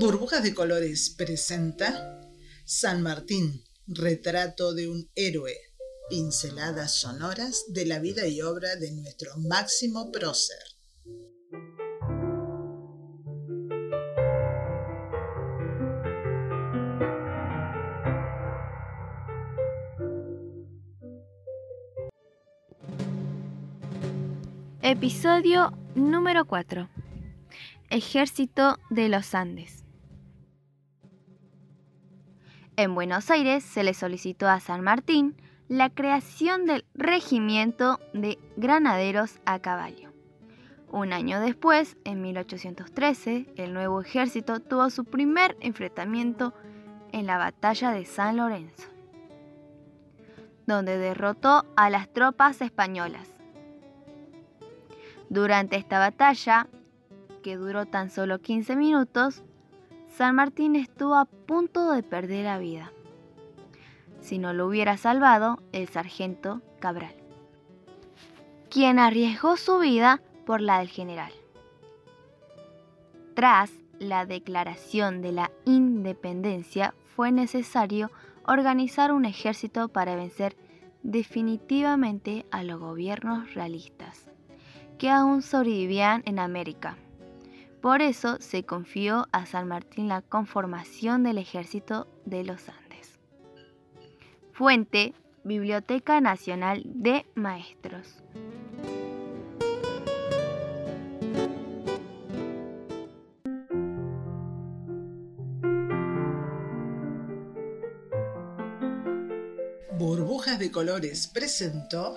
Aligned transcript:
Burbujas 0.00 0.44
de 0.44 0.54
Colores 0.54 1.10
presenta 1.10 2.20
San 2.64 3.02
Martín, 3.02 3.64
retrato 3.88 4.72
de 4.72 4.88
un 4.88 5.10
héroe, 5.16 5.56
pinceladas 6.08 6.94
sonoras 7.00 7.64
de 7.70 7.84
la 7.84 7.98
vida 7.98 8.28
y 8.28 8.40
obra 8.40 8.76
de 8.76 8.92
nuestro 8.92 9.32
máximo 9.38 10.12
prócer. 10.12 10.56
Episodio 24.80 25.72
número 25.96 26.44
4. 26.44 26.88
Ejército 27.90 28.78
de 28.90 29.08
los 29.08 29.34
Andes. 29.34 29.87
En 32.78 32.94
Buenos 32.94 33.28
Aires 33.32 33.64
se 33.64 33.82
le 33.82 33.92
solicitó 33.92 34.46
a 34.48 34.60
San 34.60 34.82
Martín 34.82 35.34
la 35.66 35.90
creación 35.90 36.64
del 36.64 36.84
Regimiento 36.94 37.98
de 38.14 38.38
Granaderos 38.56 39.40
a 39.46 39.58
Caballo. 39.58 40.12
Un 40.92 41.12
año 41.12 41.40
después, 41.40 41.96
en 42.04 42.22
1813, 42.22 43.48
el 43.56 43.74
nuevo 43.74 44.00
ejército 44.00 44.60
tuvo 44.60 44.90
su 44.90 45.04
primer 45.04 45.56
enfrentamiento 45.58 46.54
en 47.10 47.26
la 47.26 47.36
batalla 47.36 47.90
de 47.90 48.04
San 48.04 48.36
Lorenzo, 48.36 48.86
donde 50.68 50.98
derrotó 50.98 51.66
a 51.74 51.90
las 51.90 52.08
tropas 52.12 52.62
españolas. 52.62 53.26
Durante 55.30 55.74
esta 55.74 55.98
batalla, 55.98 56.68
que 57.42 57.56
duró 57.56 57.86
tan 57.86 58.08
solo 58.08 58.38
15 58.38 58.76
minutos, 58.76 59.42
San 60.08 60.34
Martín 60.34 60.76
estuvo 60.76 61.14
a 61.14 61.24
punto 61.24 61.92
de 61.92 62.02
perder 62.02 62.44
la 62.44 62.58
vida. 62.58 62.92
Si 64.20 64.38
no 64.38 64.52
lo 64.52 64.66
hubiera 64.66 64.96
salvado 64.96 65.62
el 65.72 65.88
sargento 65.88 66.60
Cabral, 66.80 67.14
quien 68.70 68.98
arriesgó 68.98 69.56
su 69.56 69.78
vida 69.78 70.20
por 70.44 70.60
la 70.60 70.78
del 70.78 70.88
general. 70.88 71.32
Tras 73.34 73.70
la 73.98 74.26
declaración 74.26 75.22
de 75.22 75.32
la 75.32 75.50
independencia, 75.64 76.94
fue 77.14 77.32
necesario 77.32 78.10
organizar 78.46 79.12
un 79.12 79.24
ejército 79.24 79.88
para 79.88 80.16
vencer 80.16 80.56
definitivamente 81.02 82.46
a 82.50 82.62
los 82.62 82.80
gobiernos 82.80 83.54
realistas 83.54 84.28
que 84.98 85.10
aún 85.10 85.42
sobrevivían 85.42 86.22
en 86.26 86.38
América. 86.38 86.96
Por 87.80 88.02
eso 88.02 88.38
se 88.40 88.64
confió 88.64 89.26
a 89.32 89.46
San 89.46 89.68
Martín 89.68 90.08
la 90.08 90.22
conformación 90.22 91.22
del 91.22 91.38
ejército 91.38 92.08
de 92.24 92.44
los 92.44 92.68
Andes. 92.68 93.18
Fuente, 94.52 95.14
Biblioteca 95.44 96.20
Nacional 96.20 96.82
de 96.84 97.24
Maestros. 97.34 98.22
Burbujas 109.98 110.58
de 110.58 110.70
Colores 110.70 111.28
presentó 111.28 112.16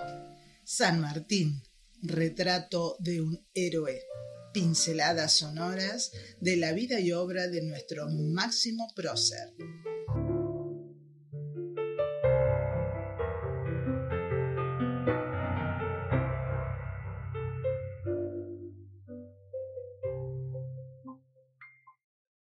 San 0.64 1.00
Martín 1.00 1.62
retrato 2.02 2.96
de 2.98 3.20
un 3.20 3.46
héroe, 3.54 4.00
pinceladas 4.52 5.32
sonoras 5.32 6.12
de 6.40 6.56
la 6.56 6.72
vida 6.72 7.00
y 7.00 7.12
obra 7.12 7.48
de 7.48 7.62
nuestro 7.62 8.08
máximo 8.08 8.88
prócer. 8.94 9.52